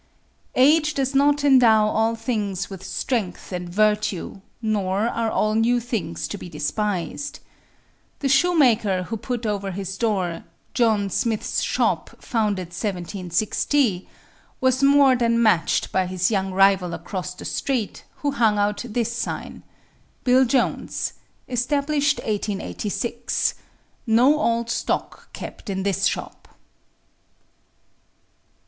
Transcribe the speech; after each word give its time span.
Age 0.55 0.95
does 0.95 1.13
not 1.13 1.43
endow 1.43 1.85
all 1.87 2.15
things 2.15 2.71
with 2.71 2.83
strength 2.83 3.51
and 3.51 3.69
virtue, 3.69 4.41
nor 4.59 5.01
are 5.07 5.29
all 5.29 5.53
new 5.53 5.79
things 5.79 6.27
to 6.29 6.39
be 6.39 6.49
despised. 6.49 7.39
The 8.17 8.27
shoemaker 8.27 9.03
who 9.03 9.15
put 9.17 9.45
over 9.45 9.69
his 9.69 9.95
door, 9.99 10.43
"John 10.73 11.11
Smith's 11.11 11.61
shop, 11.61 12.09
founded 12.19 12.69
1760," 12.69 14.09
was 14.59 14.81
more 14.81 15.15
than 15.15 15.39
matched 15.39 15.91
by 15.91 16.07
his 16.07 16.31
young 16.31 16.51
rival 16.51 16.95
across 16.95 17.35
the 17.35 17.45
street 17.45 18.03
who 18.23 18.31
hung 18.31 18.57
out 18.57 18.83
this 18.83 19.13
sign: 19.15 19.61
"Bill 20.23 20.45
Jones. 20.45 21.13
Established 21.47 22.17
1886. 22.23 23.53
No 24.07 24.39
old 24.39 24.71
stock 24.71 25.31
kept 25.31 25.69
in 25.69 25.83
this 25.83 26.07
shop." 26.07 26.47